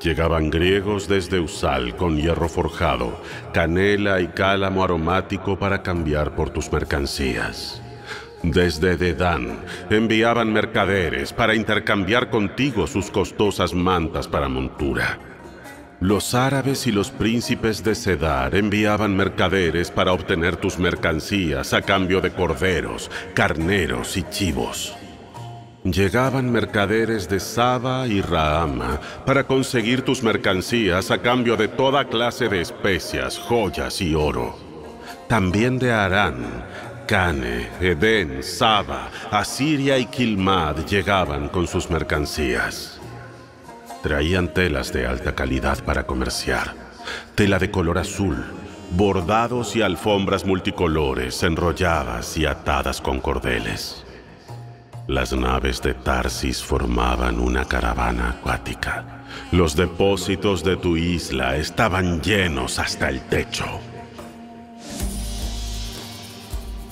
Llegaban 0.00 0.50
griegos 0.50 1.08
desde 1.08 1.40
Usal 1.40 1.96
con 1.96 2.16
hierro 2.16 2.48
forjado, 2.48 3.20
canela 3.52 4.20
y 4.20 4.28
cálamo 4.28 4.82
aromático 4.82 5.58
para 5.58 5.82
cambiar 5.82 6.34
por 6.34 6.50
tus 6.50 6.72
mercancías. 6.72 7.82
Desde 8.42 8.96
Dedán 8.96 9.60
enviaban 9.88 10.52
mercaderes 10.52 11.32
para 11.32 11.54
intercambiar 11.54 12.28
contigo 12.28 12.88
sus 12.88 13.10
costosas 13.10 13.72
mantas 13.72 14.26
para 14.26 14.48
montura. 14.48 15.18
Los 16.00 16.34
árabes 16.34 16.88
y 16.88 16.92
los 16.92 17.12
príncipes 17.12 17.84
de 17.84 17.94
Sedar 17.94 18.56
enviaban 18.56 19.16
mercaderes 19.16 19.92
para 19.92 20.12
obtener 20.12 20.56
tus 20.56 20.76
mercancías 20.80 21.72
a 21.72 21.82
cambio 21.82 22.20
de 22.20 22.32
corderos, 22.32 23.08
carneros 23.34 24.16
y 24.16 24.24
chivos. 24.24 24.96
Llegaban 25.84 26.50
mercaderes 26.50 27.28
de 27.28 27.38
Saba 27.38 28.08
y 28.08 28.20
Rahama 28.20 29.00
para 29.24 29.44
conseguir 29.44 30.02
tus 30.02 30.24
mercancías 30.24 31.12
a 31.12 31.18
cambio 31.18 31.56
de 31.56 31.68
toda 31.68 32.06
clase 32.06 32.48
de 32.48 32.60
especias, 32.60 33.38
joyas 33.38 34.00
y 34.00 34.16
oro. 34.16 34.56
También 35.28 35.78
de 35.78 35.92
Arán 35.92 36.64
Cane, 37.12 37.68
Edén, 37.78 38.42
Saba, 38.42 39.10
Asiria 39.30 39.98
y 39.98 40.06
Kilmad 40.06 40.86
llegaban 40.86 41.50
con 41.50 41.66
sus 41.66 41.90
mercancías. 41.90 42.98
Traían 44.02 44.54
telas 44.54 44.94
de 44.94 45.06
alta 45.06 45.34
calidad 45.34 45.84
para 45.84 46.06
comerciar, 46.06 46.72
tela 47.34 47.58
de 47.58 47.70
color 47.70 47.98
azul, 47.98 48.42
bordados 48.92 49.76
y 49.76 49.82
alfombras 49.82 50.46
multicolores 50.46 51.42
enrolladas 51.42 52.38
y 52.38 52.46
atadas 52.46 53.02
con 53.02 53.20
cordeles. 53.20 54.06
Las 55.06 55.34
naves 55.34 55.82
de 55.82 55.92
Tarsis 55.92 56.64
formaban 56.64 57.40
una 57.40 57.66
caravana 57.66 58.30
acuática. 58.30 59.26
Los 59.50 59.76
depósitos 59.76 60.64
de 60.64 60.78
tu 60.78 60.96
isla 60.96 61.56
estaban 61.56 62.22
llenos 62.22 62.78
hasta 62.78 63.10
el 63.10 63.20
techo. 63.20 63.66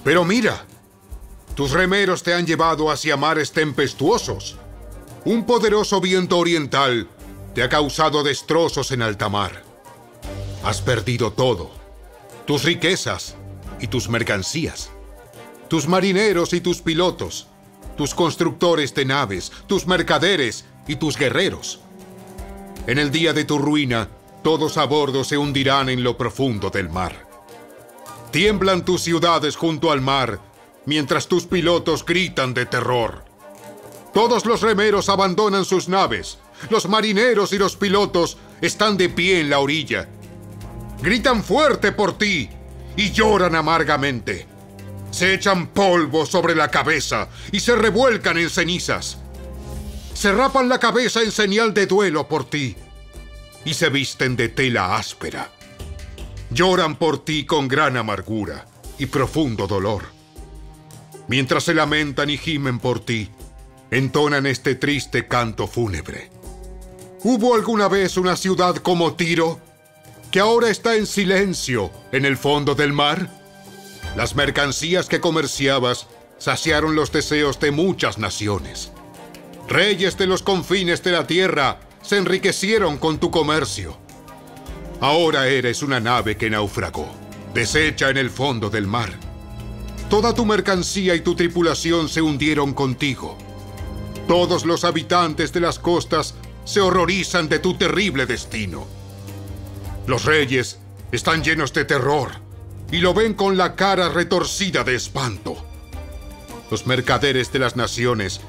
Pero 0.05 0.25
mira, 0.25 0.65
tus 1.55 1.73
remeros 1.73 2.23
te 2.23 2.33
han 2.33 2.47
llevado 2.47 2.91
hacia 2.91 3.17
mares 3.17 3.53
tempestuosos. 3.53 4.57
Un 5.25 5.45
poderoso 5.45 6.01
viento 6.01 6.39
oriental 6.39 7.09
te 7.55 7.63
ha 7.63 7.69
causado 7.69 8.23
destrozos 8.23 8.93
en 8.93 9.03
alta 9.03 9.29
mar. 9.29 9.63
Has 10.65 10.81
perdido 10.81 11.33
todo, 11.33 11.71
tus 12.47 12.65
riquezas 12.65 13.35
y 13.81 13.89
tus 13.89 14.09
mercancías, 14.09 14.91
tus 15.69 15.87
marineros 15.87 16.53
y 16.53 16.61
tus 16.61 16.81
pilotos, 16.81 17.49
tus 17.97 18.15
constructores 18.15 18.95
de 18.95 19.05
naves, 19.05 19.53
tus 19.67 19.87
mercaderes 19.87 20.65
y 20.87 20.97
tus 20.97 21.17
guerreros. 21.17 21.81
En 22.87 22.99
el 22.99 23.11
día 23.11 23.33
de 23.33 23.45
tu 23.45 23.59
ruina, 23.59 24.09
todos 24.43 24.79
a 24.79 24.85
bordo 24.85 25.25
se 25.25 25.37
hundirán 25.37 25.91
en 25.91 26.03
lo 26.03 26.17
profundo 26.17 26.71
del 26.71 26.89
mar. 26.89 27.30
Tiemblan 28.31 28.85
tus 28.85 29.03
ciudades 29.03 29.57
junto 29.57 29.91
al 29.91 30.01
mar, 30.01 30.41
mientras 30.87 31.27
tus 31.27 31.47
pilotos 31.47 32.05
gritan 32.05 32.55
de 32.55 32.65
terror. 32.65 33.25
Todos 34.15 34.47
los 34.47 34.61
remeros 34.61 35.09
abandonan 35.09 35.65
sus 35.65 35.89
naves. 35.89 36.39
Los 36.69 36.89
marineros 36.89 37.53
y 37.53 37.59
los 37.59 37.77
pilotos 37.77 38.37
están 38.61 38.97
de 38.97 39.09
pie 39.09 39.41
en 39.41 39.51
la 39.51 39.59
orilla. 39.59 40.09
Gritan 41.03 41.43
fuerte 41.43 41.91
por 41.91 42.19
ti 42.19 42.49
y 42.97 43.11
lloran 43.11 43.57
amargamente. 43.57 44.47
Se 45.11 45.35
echan 45.35 45.69
polvo 45.69 46.25
sobre 46.25 46.55
la 46.55 46.69
cabeza 46.69 47.29
y 47.51 47.59
se 47.59 47.75
revuelcan 47.75 48.39
en 48.39 48.51
cenizas. 48.51 49.19
Se 50.15 50.33
rapan 50.33 50.69
la 50.69 50.79
cabeza 50.79 51.23
en 51.23 51.33
señal 51.33 51.75
de 51.75 51.87
duelo 51.87 52.29
por 52.29 52.49
ti 52.49 52.77
y 53.65 53.75
se 53.75 53.89
visten 53.89 54.37
de 54.37 54.51
tela 54.51 54.97
áspera. 54.97 55.51
Lloran 56.51 56.97
por 56.97 57.25
ti 57.25 57.45
con 57.47 57.69
gran 57.69 57.97
amargura 57.97 58.67
y 58.99 59.07
profundo 59.07 59.67
dolor. 59.67 60.05
Mientras 61.29 61.65
se 61.65 61.75
lamentan 61.75 62.29
y 62.29 62.39
gimen 62.39 62.81
por 62.81 63.01
ti, 63.01 63.31
entonan 63.91 64.47
este 64.47 64.75
triste 64.75 65.29
canto 65.29 65.69
fúnebre. 65.69 66.31
¿Hubo 67.23 67.55
alguna 67.55 67.87
vez 67.87 68.17
una 68.17 68.35
ciudad 68.35 68.77
como 68.77 69.15
Tiro 69.15 69.61
que 70.33 70.41
ahora 70.41 70.71
está 70.71 70.97
en 70.97 71.07
silencio 71.07 71.91
en 72.13 72.25
el 72.25 72.37
fondo 72.37 72.75
del 72.75 72.93
mar? 72.93 73.31
Las 74.17 74.35
mercancías 74.35 75.07
que 75.07 75.21
comerciabas 75.21 76.09
saciaron 76.39 76.97
los 76.97 77.13
deseos 77.13 77.61
de 77.61 77.71
muchas 77.71 78.19
naciones. 78.19 78.91
Reyes 79.69 80.19
de 80.19 80.27
los 80.27 80.43
confines 80.43 81.03
de 81.05 81.13
la 81.13 81.27
tierra 81.29 81.79
se 82.03 82.17
enriquecieron 82.17 82.97
con 82.97 83.19
tu 83.19 83.31
comercio. 83.31 83.97
Ahora 85.01 85.49
eres 85.49 85.83
una 85.83 85.99
nave 85.99 86.37
que 86.37 86.51
naufragó, 86.51 87.11
deshecha 87.55 88.11
en 88.11 88.19
el 88.19 88.29
fondo 88.29 88.69
del 88.69 88.87
mar. 88.87 89.11
Toda 90.11 90.35
tu 90.35 90.45
mercancía 90.45 91.15
y 91.15 91.21
tu 91.21 91.35
tripulación 91.35 92.11
se 92.11 92.21
hundieron 92.21 92.75
contigo. 92.75 93.39
Todos 94.29 94.67
los 94.67 94.85
habitantes 94.85 95.55
de 95.55 95.61
las 95.61 95.79
costas 95.79 96.35
se 96.65 96.83
horrorizan 96.83 97.49
de 97.49 97.61
tu 97.61 97.79
terrible 97.79 98.27
destino. 98.27 98.87
Los 100.07 100.27
reyes 100.27 100.79
están 101.13 101.43
llenos 101.43 101.73
de 101.73 101.87
terror 101.87 102.33
y 102.93 102.99
lo 102.99 103.15
ven 103.15 103.33
con 103.33 103.57
la 103.57 103.77
cara 103.77 104.11
retorcida 104.11 104.85
de 104.85 104.97
espanto. 104.97 105.57
Los 106.71 106.87
mercaderes 106.87 107.51
de 107.53 107.59
las 107.59 107.75
naciones 107.75 108.43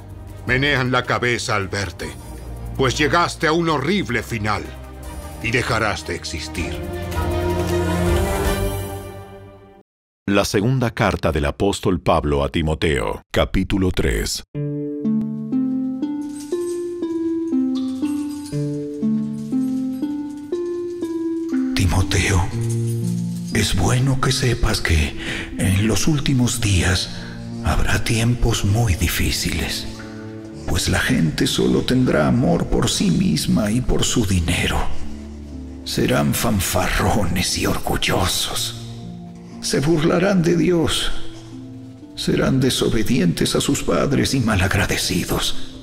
menean 0.47 0.91
la 0.91 1.03
cabeza 1.03 1.55
al 1.55 1.69
verte, 1.69 2.11
pues 2.75 2.97
llegaste 2.97 3.47
a 3.47 3.53
un 3.53 3.69
horrible 3.69 4.21
final 4.21 4.80
y 5.43 5.51
dejarás 5.51 6.05
de 6.07 6.15
existir. 6.15 6.77
La 10.27 10.45
segunda 10.45 10.91
carta 10.91 11.31
del 11.31 11.45
apóstol 11.45 11.99
Pablo 11.99 12.43
a 12.43 12.49
Timoteo, 12.49 13.21
capítulo 13.31 13.91
3. 13.91 14.43
Timoteo, 21.75 22.47
es 23.53 23.75
bueno 23.75 24.21
que 24.21 24.31
sepas 24.31 24.79
que 24.79 25.17
en 25.57 25.87
los 25.87 26.07
últimos 26.07 26.61
días 26.61 27.09
habrá 27.65 28.03
tiempos 28.03 28.63
muy 28.63 28.93
difíciles, 28.95 29.87
pues 30.67 30.87
la 30.87 30.99
gente 30.99 31.47
solo 31.47 31.81
tendrá 31.81 32.27
amor 32.27 32.67
por 32.67 32.89
sí 32.89 33.11
misma 33.11 33.69
y 33.71 33.81
por 33.81 34.05
su 34.05 34.25
dinero. 34.25 35.00
Serán 35.91 36.33
fanfarrones 36.33 37.57
y 37.57 37.65
orgullosos 37.65 38.81
se 39.61 39.79
burlarán 39.79 40.41
de 40.41 40.57
Dios, 40.57 41.11
serán 42.15 42.59
desobedientes 42.59 43.55
a 43.55 43.61
sus 43.61 43.83
padres 43.83 44.33
y 44.33 44.39
malagradecidos. 44.39 45.77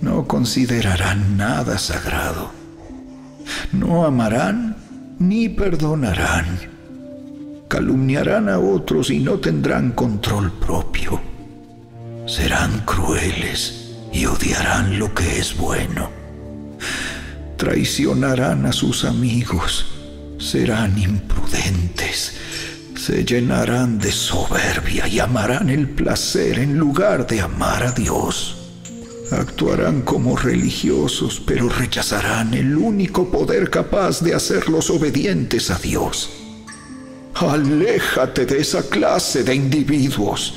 No 0.00 0.26
considerarán 0.26 1.36
nada 1.36 1.78
sagrado. 1.78 2.50
No 3.72 4.04
amarán 4.04 4.76
ni 5.18 5.48
perdonarán. 5.48 6.46
Calumniarán 7.68 8.48
a 8.48 8.58
otros 8.58 9.10
y 9.10 9.20
no 9.20 9.38
tendrán 9.38 9.92
control 9.92 10.52
propio. 10.52 11.20
Serán 12.26 12.80
crueles 12.80 13.94
y 14.10 14.26
odiarán 14.26 14.98
lo 14.98 15.14
que 15.14 15.38
es 15.38 15.56
bueno. 15.56 16.17
Traicionarán 17.58 18.64
a 18.64 18.72
sus 18.72 19.04
amigos. 19.04 19.84
Serán 20.38 20.98
imprudentes 20.98 22.38
se 23.08 23.24
llenarán 23.24 23.98
de 23.98 24.12
soberbia 24.12 25.08
y 25.08 25.18
amarán 25.18 25.70
el 25.70 25.88
placer 25.88 26.58
en 26.58 26.76
lugar 26.76 27.26
de 27.26 27.40
amar 27.40 27.82
a 27.82 27.92
Dios. 27.92 28.56
Actuarán 29.30 30.02
como 30.02 30.36
religiosos, 30.36 31.40
pero 31.46 31.70
rechazarán 31.70 32.52
el 32.52 32.76
único 32.76 33.30
poder 33.30 33.70
capaz 33.70 34.20
de 34.20 34.34
hacerlos 34.34 34.90
obedientes 34.90 35.70
a 35.70 35.78
Dios. 35.78 36.28
Aléjate 37.34 38.44
de 38.44 38.60
esa 38.60 38.82
clase 38.82 39.42
de 39.42 39.54
individuos, 39.54 40.52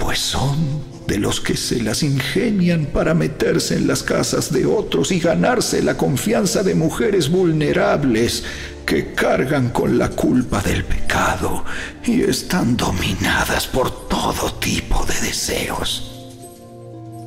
pues 0.00 0.18
son 0.18 0.82
de 1.06 1.18
los 1.18 1.40
que 1.40 1.56
se 1.56 1.82
las 1.82 2.02
ingenian 2.02 2.86
para 2.86 3.14
meterse 3.14 3.76
en 3.76 3.86
las 3.86 4.02
casas 4.02 4.52
de 4.52 4.66
otros 4.66 5.10
y 5.12 5.20
ganarse 5.20 5.82
la 5.82 5.96
confianza 5.96 6.62
de 6.62 6.74
mujeres 6.74 7.28
vulnerables 7.28 8.44
que 8.86 9.14
cargan 9.14 9.70
con 9.70 9.98
la 9.98 10.10
culpa 10.10 10.60
del 10.60 10.84
pecado 10.84 11.64
y 12.04 12.22
están 12.22 12.76
dominadas 12.76 13.66
por 13.66 14.08
todo 14.08 14.54
tipo 14.54 15.04
de 15.06 15.20
deseos. 15.26 16.08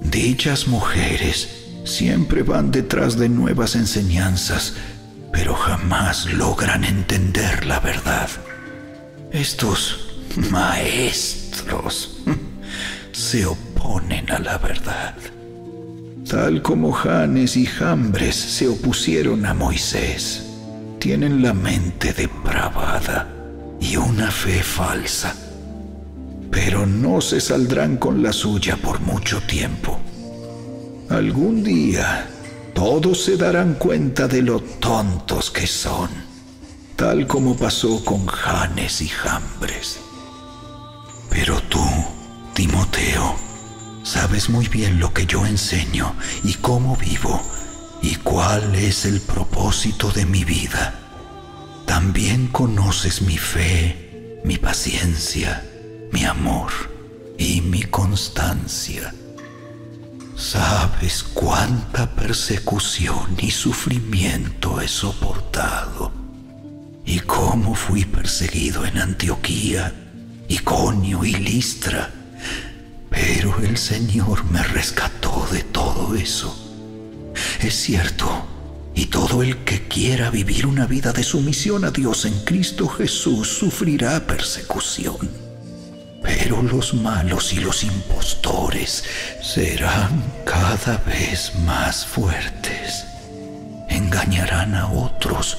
Dichas 0.02 0.68
mujeres 0.68 1.50
siempre 1.84 2.44
van 2.44 2.72
detrás 2.72 3.18
de 3.18 3.30
nuevas 3.30 3.76
enseñanzas, 3.76 4.74
pero 5.32 5.54
jamás 5.56 6.26
logran 6.34 6.84
entender 6.84 7.66
la 7.66 7.80
verdad. 7.80 8.30
Estos 9.32 10.08
maestros 10.52 12.15
se 13.26 13.46
oponen 13.46 14.32
a 14.32 14.40
la 14.40 14.58
verdad, 14.60 15.16
tal 16.30 16.62
como 16.62 16.92
Janes 16.92 17.58
y 17.58 17.66
Jambres 17.66 18.36
se 18.36 18.68
opusieron 18.68 19.46
a 19.46 19.54
Moisés 19.54 20.46
tienen 21.06 21.44
la 21.44 21.54
mente 21.54 22.14
depravada 22.14 23.28
y 23.80 23.96
una 23.96 24.32
fe 24.32 24.64
falsa, 24.64 25.36
pero 26.50 26.88
no 26.88 27.22
se 27.22 27.40
saldrán 27.40 27.98
con 27.98 28.24
la 28.24 28.34
suya 28.34 28.76
por 28.78 29.00
mucho 29.02 29.40
tiempo. 29.42 30.00
Algún 31.10 31.64
día 31.64 32.28
todos 32.74 33.24
se 33.24 33.38
darán 33.38 33.76
cuenta 33.76 34.28
de 34.28 34.42
lo 34.42 34.60
tontos 34.60 35.52
que 35.52 35.68
son, 35.68 36.10
tal 36.96 37.28
como 37.28 37.56
pasó 37.56 38.04
con 38.04 38.26
Janes 38.26 39.04
y 39.04 39.08
Jambres. 39.08 40.00
Pero 41.30 41.62
tú, 41.70 41.86
Timoteo, 42.56 43.36
sabes 44.04 44.50
muy 44.50 44.68
bien 44.70 45.00
lo 45.00 45.14
que 45.14 45.26
yo 45.26 45.46
enseño 45.46 46.16
y 46.44 46.54
cómo 46.56 46.96
vivo 46.96 47.42
y 48.02 48.16
cuál 48.16 48.76
es 48.76 49.06
el 49.06 49.20
propósito 49.22 50.10
de 50.12 50.26
mi 50.26 50.46
vida. 50.46 50.96
También 51.86 52.48
conoces 52.48 53.22
mi 53.22 53.38
fe, 53.38 54.42
mi 54.46 54.58
paciencia, 54.58 55.64
mi 56.14 56.24
amor 56.26 56.72
y 57.38 57.62
mi 57.62 57.84
constancia. 57.84 59.14
Sabes 60.38 61.24
cuánta 61.24 62.16
persecución 62.16 63.36
y 63.38 63.52
sufrimiento 63.52 64.80
he 64.82 64.88
soportado. 64.88 66.12
y 67.06 67.20
cómo 67.20 67.76
fui 67.76 68.04
perseguido 68.06 68.86
en 68.86 68.98
Antioquía, 68.98 69.94
Iconio 70.50 71.24
y 71.24 71.34
Listra. 71.34 72.12
Pero 73.16 73.58
el 73.60 73.78
Señor 73.78 74.44
me 74.52 74.62
rescató 74.62 75.48
de 75.50 75.64
todo 75.64 76.16
eso. 76.16 76.54
Es 77.62 77.74
cierto, 77.74 78.46
y 78.94 79.06
todo 79.06 79.42
el 79.42 79.64
que 79.64 79.88
quiera 79.88 80.30
vivir 80.30 80.68
una 80.68 80.86
vida 80.86 81.14
de 81.14 81.24
sumisión 81.24 81.86
a 81.86 81.92
Dios 81.92 82.26
en 82.26 82.38
Cristo 82.44 82.90
Jesús 82.90 83.48
sufrirá 83.48 84.28
persecución. 84.28 85.30
Pero 86.22 86.62
los 86.62 86.94
malos 86.94 87.54
y 87.54 87.60
los 87.60 87.86
impostores 87.86 89.06
serán 89.42 90.24
cada 90.46 90.98
vez 90.98 91.54
más 91.66 92.06
fuertes. 92.06 93.06
Engañarán 93.90 94.76
a 94.76 94.88
otros 94.88 95.58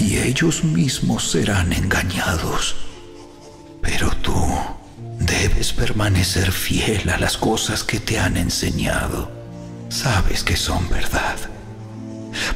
y 0.00 0.18
ellos 0.18 0.64
mismos 0.64 1.30
serán 1.30 1.72
engañados. 1.72 2.74
Pero 3.82 4.10
tú 4.16 4.34
debes 5.58 5.72
permanecer 5.72 6.52
fiel 6.52 7.10
a 7.10 7.18
las 7.18 7.36
cosas 7.36 7.82
que 7.82 7.98
te 7.98 8.16
han 8.16 8.36
enseñado. 8.36 9.28
Sabes 9.88 10.44
que 10.44 10.56
son 10.56 10.88
verdad. 10.88 11.36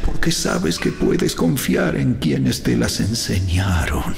Porque 0.06 0.30
sabes 0.30 0.78
que 0.78 0.92
puedes 0.92 1.34
confiar 1.34 1.96
en 1.96 2.14
quienes 2.14 2.62
te 2.62 2.76
las 2.76 3.00
enseñaron. 3.00 4.14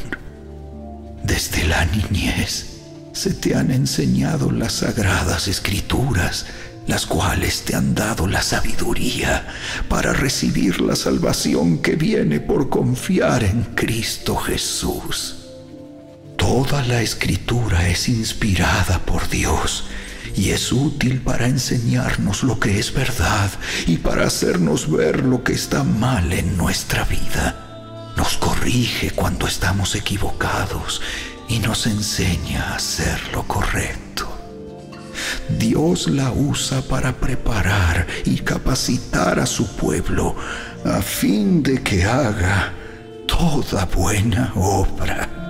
Desde 1.23 1.67
la 1.67 1.87
niñez 1.87 2.67
se 3.15 3.33
te 3.33 3.55
han 3.55 3.71
enseñado 3.71 4.51
las 4.51 4.75
sagradas 4.75 5.49
escrituras 5.49 6.45
las 6.87 7.07
cuales 7.07 7.63
te 7.63 7.75
han 7.75 7.95
dado 7.95 8.27
la 8.27 8.43
sabiduría 8.43 9.47
para 9.89 10.13
recibir 10.13 10.83
la 10.83 10.95
salvación 10.95 11.79
que 11.79 11.97
viene 11.97 12.39
por 12.39 12.69
confiar 12.69 13.45
en 13.45 13.63
Cristo 13.75 14.37
Jesús. 14.37 15.44
Toda 16.47 16.83
la 16.85 17.01
escritura 17.01 17.89
es 17.89 18.07
inspirada 18.07 18.99
por 18.99 19.31
Dios 19.31 19.87
y 20.37 20.51
es 20.51 20.73
útil 20.73 21.23
para 21.23 21.47
enseñarnos 21.47 22.43
lo 22.43 22.61
que 22.61 22.79
es 22.79 22.93
verdad 22.93 23.51
y 23.87 23.97
para 23.97 24.27
hacernos 24.27 24.91
ver 24.91 25.25
lo 25.25 25.43
que 25.43 25.55
está 25.55 25.85
mal 25.85 26.35
en 26.35 26.59
nuestra 26.59 27.05
vida. 27.05 28.13
Nos 28.19 28.37
corrige 28.37 29.11
cuando 29.13 29.47
estamos 29.47 29.95
equivocados 29.95 31.01
y 31.49 31.61
nos 31.61 31.87
enseña 31.87 32.73
a 32.73 32.77
hacer 32.77 33.19
lo 33.33 33.45
correcto. 33.45 34.29
Dios 35.59 36.09
la 36.09 36.31
usa 36.31 36.83
para 36.83 37.17
preparar 37.17 38.07
y 38.27 38.37
capacitar 38.41 39.41
a 39.41 39.47
su 39.47 39.67
pueblo 39.77 40.37
a 40.85 41.01
fin 41.01 41.63
de 41.63 41.83
que 41.83 42.05
haga 42.05 42.75
toda 43.27 43.87
buena 43.87 44.53
obra. 44.55 45.44